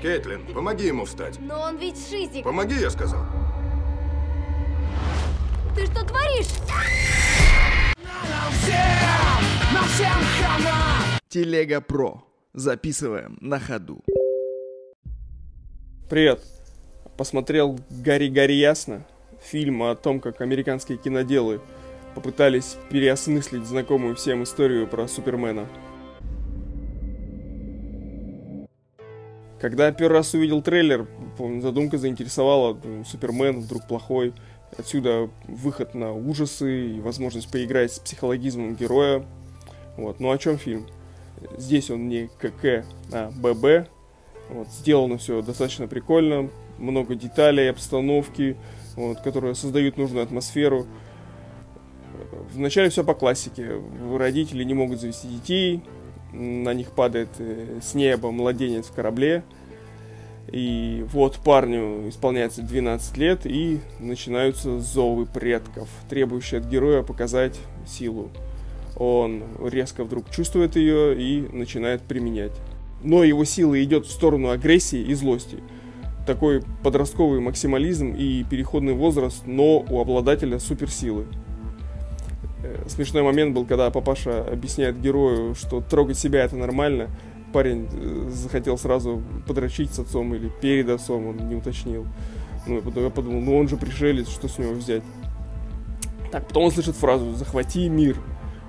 Кейтлин, 0.00 0.46
помоги 0.52 0.86
ему 0.86 1.06
встать. 1.06 1.38
Но 1.40 1.60
он 1.60 1.78
ведь 1.78 1.96
шизик. 1.96 2.44
Помоги, 2.44 2.74
я 2.78 2.90
сказал. 2.90 3.20
Ты 5.74 5.86
что 5.86 6.04
творишь? 6.04 6.48
Телега 11.28 11.80
Про. 11.80 12.22
Записываем 12.52 13.38
на 13.40 13.58
ходу. 13.58 14.04
Привет. 16.10 16.42
Посмотрел 17.16 17.78
«Гори, 17.90 18.28
гори 18.28 18.56
ясно» 18.56 19.06
фильм 19.42 19.82
о 19.82 19.94
том, 19.94 20.20
как 20.20 20.40
американские 20.42 20.98
киноделы 20.98 21.60
попытались 22.14 22.76
переосмыслить 22.90 23.64
знакомую 23.64 24.14
всем 24.14 24.42
историю 24.42 24.86
про 24.86 25.08
Супермена. 25.08 25.66
Когда 29.60 29.90
первый 29.90 30.14
раз 30.18 30.34
увидел 30.34 30.60
трейлер, 30.60 31.06
помню, 31.38 31.62
задумка 31.62 31.96
заинтересовала, 31.96 32.78
Супермен 33.06 33.60
вдруг 33.60 33.86
плохой, 33.86 34.34
отсюда 34.76 35.30
выход 35.48 35.94
на 35.94 36.12
ужасы 36.12 36.96
и 36.96 37.00
возможность 37.00 37.50
поиграть 37.50 37.92
с 37.92 37.98
психологизмом 37.98 38.74
героя. 38.74 39.24
Вот. 39.96 40.20
Ну 40.20 40.30
о 40.30 40.38
чем 40.38 40.58
фильм? 40.58 40.86
Здесь 41.56 41.90
он 41.90 42.08
не 42.08 42.28
КК, 42.38 42.84
а 43.12 43.30
ББ. 43.30 43.88
Вот. 44.50 44.68
Сделано 44.68 45.16
все 45.16 45.40
достаточно 45.40 45.88
прикольно, 45.88 46.50
много 46.78 47.14
деталей, 47.14 47.70
обстановки, 47.70 48.56
вот, 48.94 49.20
которые 49.20 49.54
создают 49.54 49.96
нужную 49.96 50.22
атмосферу. 50.22 50.86
Вначале 52.52 52.90
все 52.90 53.04
по 53.04 53.14
классике. 53.14 53.80
Родители 54.16 54.64
не 54.64 54.74
могут 54.74 55.00
завести 55.00 55.28
детей, 55.28 55.82
на 56.36 56.74
них 56.74 56.92
падает 56.92 57.28
э, 57.38 57.80
с 57.82 57.94
неба 57.94 58.30
младенец 58.30 58.86
в 58.86 58.92
корабле. 58.92 59.42
И 60.52 61.04
вот 61.12 61.38
парню 61.38 62.08
исполняется 62.08 62.62
12 62.62 63.16
лет, 63.16 63.40
и 63.44 63.80
начинаются 63.98 64.78
зовы 64.80 65.26
предков, 65.26 65.88
требующие 66.08 66.60
от 66.60 66.66
героя 66.66 67.02
показать 67.02 67.58
силу. 67.86 68.30
Он 68.96 69.42
резко 69.62 70.04
вдруг 70.04 70.30
чувствует 70.30 70.76
ее 70.76 71.20
и 71.20 71.48
начинает 71.52 72.02
применять. 72.02 72.52
Но 73.02 73.24
его 73.24 73.44
сила 73.44 73.82
идет 73.82 74.06
в 74.06 74.10
сторону 74.10 74.50
агрессии 74.50 75.00
и 75.00 75.14
злости– 75.14 75.58
такой 76.26 76.62
подростковый 76.82 77.40
максимализм 77.40 78.12
и 78.12 78.44
переходный 78.44 78.92
возраст, 78.92 79.42
но 79.46 79.78
у 79.88 80.00
обладателя 80.00 80.58
суперсилы. 80.58 81.26
Э, 82.62 82.84
смешной 82.88 83.22
момент 83.22 83.54
был, 83.54 83.64
когда 83.64 83.90
папаша 83.90 84.42
объясняет 84.44 85.00
герою, 85.00 85.54
что 85.54 85.80
трогать 85.80 86.18
себя 86.18 86.44
это 86.44 86.56
нормально. 86.56 87.08
Парень 87.52 87.88
э, 87.92 88.30
захотел 88.30 88.78
сразу 88.78 89.22
подрочить 89.46 89.92
с 89.92 89.98
отцом 89.98 90.34
или 90.34 90.50
перед 90.60 90.88
отцом, 90.88 91.26
он 91.26 91.48
не 91.48 91.54
уточнил. 91.54 92.06
Ну, 92.66 92.80
потом 92.82 93.04
я 93.04 93.10
подумал, 93.10 93.40
ну 93.40 93.56
он 93.56 93.68
же 93.68 93.76
пришелец, 93.76 94.28
что 94.28 94.48
с 94.48 94.58
него 94.58 94.72
взять? 94.72 95.02
Так, 96.32 96.48
потом 96.48 96.64
он 96.64 96.70
слышит 96.72 96.96
фразу 96.96 97.32
«захвати 97.34 97.88
мир». 97.88 98.16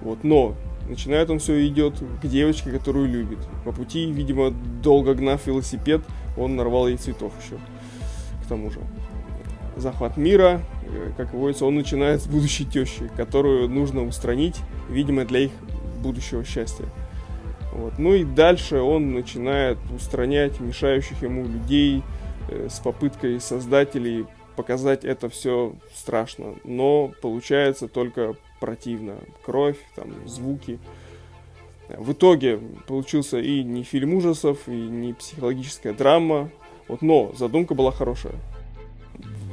Вот, 0.00 0.24
но 0.24 0.54
начинает 0.88 1.30
он 1.30 1.38
все 1.38 1.66
идет 1.66 1.94
к 2.22 2.26
девочке, 2.26 2.70
которую 2.70 3.08
любит. 3.08 3.38
По 3.64 3.72
пути, 3.72 4.10
видимо, 4.10 4.50
долго 4.50 5.14
гнав 5.14 5.46
велосипед, 5.46 6.02
он 6.36 6.56
нарвал 6.56 6.88
ей 6.88 6.96
цветов 6.96 7.32
еще. 7.44 7.56
К 8.44 8.48
тому 8.48 8.70
же. 8.70 8.80
Захват 9.76 10.16
мира, 10.16 10.62
как 11.16 11.32
говорится, 11.32 11.64
он 11.64 11.74
начинает 11.76 12.22
с 12.22 12.26
будущей 12.26 12.64
тещи, 12.64 13.10
которую 13.16 13.68
нужно 13.68 14.04
устранить, 14.04 14.56
видимо, 14.88 15.24
для 15.24 15.40
их 15.40 15.50
будущего 16.02 16.44
счастья. 16.44 16.86
Вот. 17.72 17.98
Ну 17.98 18.14
и 18.14 18.24
дальше 18.24 18.80
он 18.80 19.12
начинает 19.14 19.78
устранять 19.94 20.60
мешающих 20.60 21.22
ему 21.22 21.46
людей 21.46 22.02
э, 22.48 22.68
с 22.70 22.80
попыткой 22.80 23.40
создателей 23.40 24.26
показать 24.56 25.04
это 25.04 25.28
все 25.28 25.74
страшно. 25.94 26.54
Но 26.64 27.12
получается 27.22 27.88
только 27.88 28.36
противно. 28.60 29.16
Кровь, 29.44 29.78
там, 29.96 30.12
звуки. 30.26 30.78
В 31.88 32.12
итоге 32.12 32.60
получился 32.86 33.38
и 33.38 33.62
не 33.62 33.82
фильм 33.82 34.14
ужасов, 34.14 34.68
и 34.68 34.70
не 34.70 35.14
психологическая 35.14 35.92
драма. 35.92 36.50
Вот, 36.88 37.02
но 37.02 37.32
задумка 37.34 37.74
была 37.74 37.90
хорошая. 37.90 38.34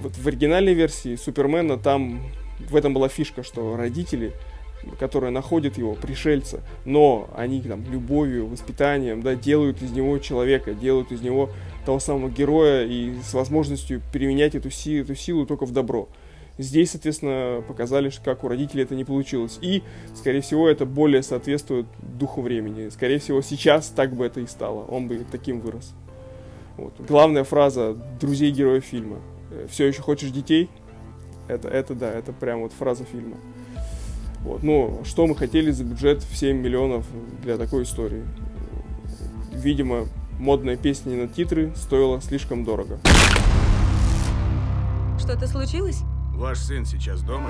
Вот 0.01 0.17
в 0.17 0.27
оригинальной 0.27 0.73
версии 0.73 1.15
Супермена 1.15 1.77
там 1.77 2.21
в 2.69 2.75
этом 2.75 2.93
была 2.93 3.09
фишка, 3.09 3.43
что 3.43 3.75
родители, 3.75 4.33
которые 4.97 5.31
находят 5.31 5.77
его, 5.77 5.93
пришельца, 5.95 6.61
но 6.85 7.29
они 7.35 7.61
там 7.61 7.83
любовью, 7.91 8.47
воспитанием, 8.47 9.21
да, 9.21 9.35
делают 9.35 9.81
из 9.81 9.91
него 9.91 10.17
человека, 10.19 10.73
делают 10.73 11.11
из 11.11 11.21
него 11.21 11.49
того 11.85 11.99
самого 11.99 12.29
героя 12.29 12.85
и 12.85 13.15
с 13.21 13.33
возможностью 13.33 14.01
применять 14.13 14.55
эту, 14.55 14.69
си 14.69 14.99
эту 14.99 15.15
силу 15.15 15.45
только 15.45 15.65
в 15.65 15.71
добро. 15.71 16.07
Здесь, 16.57 16.91
соответственно, 16.91 17.63
показали, 17.65 18.11
как 18.23 18.43
у 18.43 18.49
родителей 18.49 18.83
это 18.83 18.93
не 18.93 19.05
получилось. 19.05 19.57
И, 19.61 19.81
скорее 20.13 20.41
всего, 20.41 20.67
это 20.67 20.85
более 20.85 21.23
соответствует 21.23 21.85
духу 22.01 22.41
времени. 22.41 22.89
Скорее 22.89 23.19
всего, 23.19 23.41
сейчас 23.41 23.87
так 23.87 24.13
бы 24.13 24.25
это 24.25 24.41
и 24.41 24.45
стало. 24.45 24.83
Он 24.83 25.07
бы 25.07 25.25
таким 25.31 25.61
вырос. 25.61 25.93
Вот. 26.75 26.93
Главная 26.99 27.45
фраза 27.45 27.95
друзей 28.19 28.51
героя 28.51 28.81
фильма. 28.81 29.19
«Э, 29.51 29.67
Все 29.69 29.87
еще 29.87 30.01
хочешь 30.01 30.31
детей? 30.31 30.69
Это, 31.47 31.67
это 31.67 31.95
да, 31.95 32.11
это 32.11 32.31
прям 32.31 32.61
вот 32.61 32.73
фраза 32.73 33.03
фильма. 33.05 33.37
Вот. 34.43 34.63
Ну, 34.63 35.01
что 35.03 35.27
мы 35.27 35.35
хотели 35.35 35.71
за 35.71 35.83
бюджет 35.83 36.23
в 36.23 36.35
7 36.35 36.57
миллионов 36.57 37.05
для 37.41 37.57
такой 37.57 37.83
истории? 37.83 38.23
Видимо, 39.51 40.05
модная 40.39 40.77
песня 40.77 41.17
на 41.17 41.27
титры 41.27 41.73
стоила 41.75 42.21
слишком 42.21 42.63
дорого. 42.63 42.99
Что-то 45.19 45.47
случилось? 45.47 45.99
Ваш 46.33 46.59
сын 46.59 46.85
сейчас 46.85 47.21
дома? 47.21 47.49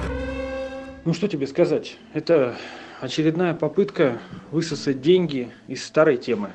Ну 1.06 1.14
что 1.14 1.28
тебе 1.28 1.46
сказать? 1.46 1.98
Это 2.14 2.56
очередная 3.00 3.54
попытка 3.54 4.20
высосать 4.52 5.02
деньги 5.02 5.50
из 5.68 5.86
старой 5.86 6.18
темы. 6.18 6.52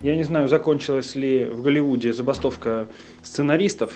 Я 0.00 0.16
не 0.16 0.24
знаю, 0.24 0.48
закончилась 0.48 1.14
ли 1.14 1.44
в 1.44 1.62
Голливуде 1.62 2.12
забастовка 2.12 2.88
сценаристов, 3.22 3.92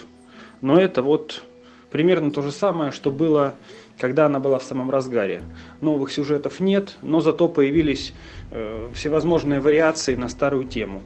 но 0.61 0.81
это 0.81 1.03
вот 1.03 1.43
примерно 1.91 2.31
то 2.31 2.43
же 2.43 2.53
самое, 2.53 2.91
что 2.93 3.11
было, 3.11 3.55
когда 3.99 4.27
она 4.27 4.41
была 4.41 4.59
в 4.59 4.65
самом 4.65 4.91
разгаре. 4.91 5.43
Новых 5.81 6.13
сюжетов 6.13 6.61
нет, 6.61 6.97
но 7.03 7.21
зато 7.21 7.49
появились 7.49 8.13
э, 8.51 8.89
всевозможные 8.95 9.61
вариации 9.61 10.15
на 10.15 10.29
старую 10.29 10.65
тему. 10.65 11.03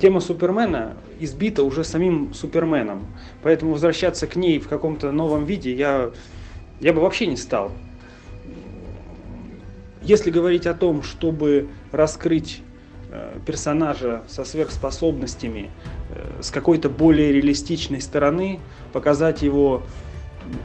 Тема 0.00 0.20
Супермена 0.20 0.96
избита 1.20 1.62
уже 1.62 1.84
самим 1.84 2.34
Суперменом, 2.34 3.06
поэтому 3.42 3.72
возвращаться 3.72 4.26
к 4.26 4.36
ней 4.36 4.58
в 4.58 4.68
каком-то 4.68 5.12
новом 5.12 5.44
виде 5.44 5.72
я, 5.72 6.10
я 6.80 6.92
бы 6.92 7.00
вообще 7.00 7.26
не 7.26 7.36
стал. 7.36 7.70
Если 10.02 10.32
говорить 10.32 10.66
о 10.66 10.74
том, 10.74 11.04
чтобы 11.04 11.68
раскрыть 11.92 12.62
э, 13.12 13.38
персонажа 13.46 14.24
со 14.26 14.44
сверхспособностями 14.44 15.70
с 16.40 16.50
какой-то 16.50 16.88
более 16.88 17.32
реалистичной 17.32 18.00
стороны, 18.00 18.60
показать 18.92 19.42
его 19.42 19.82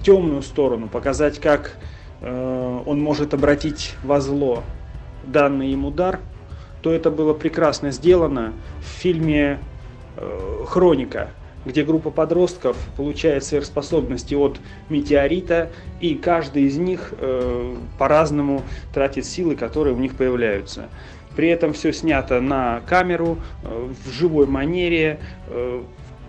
темную 0.04 0.42
сторону, 0.42 0.88
показать, 0.88 1.40
как 1.40 1.78
э, 2.22 2.82
он 2.86 3.02
может 3.02 3.34
обратить 3.34 3.96
во 4.04 4.22
зло 4.22 4.64
данный 5.26 5.72
им 5.72 5.86
удар– 5.86 6.20
то 6.82 6.94
это 6.94 7.12
было 7.12 7.34
прекрасно 7.34 7.92
сделано 7.92 8.54
в 8.80 9.02
фильме 9.02 9.60
э, 10.16 10.64
«Хроника», 10.68 11.32
где 11.66 11.84
группа 11.84 12.12
подростков 12.12 12.78
получает 12.96 13.44
сверхспособности 13.44 14.36
от 14.36 14.60
метеорита, 14.88 15.70
и 16.00 16.16
каждый 16.16 16.64
из 16.64 16.78
них 16.78 17.14
э, 17.20 17.76
по-разному 17.98 18.62
тратит 18.94 19.26
силы, 19.26 19.56
которые 19.56 19.96
у 19.96 20.00
них 20.00 20.16
появляются. 20.16 20.88
При 21.38 21.50
этом 21.50 21.74
все 21.74 21.94
снято 21.94 22.42
на 22.42 22.82
камеру, 22.88 23.38
э, 23.62 23.90
в 24.04 24.12
живой 24.12 24.48
манере, 24.48 25.20
э, 25.50 25.84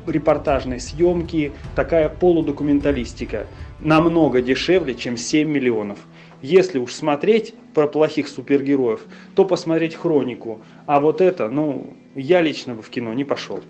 репортажной 0.06 0.81
съемки, 0.81 1.53
такая 1.75 2.11
полудокументалистика. 2.11 3.47
Намного 3.81 4.43
дешевле, 4.43 4.94
чем 4.94 5.17
7 5.17 5.49
миллионов. 5.49 5.99
Если 6.43 6.79
уж 6.79 6.93
смотреть 6.93 7.55
про 7.73 7.88
плохих 7.88 8.29
супергероев, 8.29 9.00
то 9.35 9.47
посмотреть 9.47 9.94
хронику. 9.94 10.61
А 10.85 11.00
вот 11.00 11.23
это, 11.23 11.49
ну, 11.49 11.94
я 12.15 12.43
лично 12.43 12.75
бы 12.75 12.83
в 12.83 12.91
кино 12.91 13.15
не 13.15 13.25
пошел. 13.25 13.61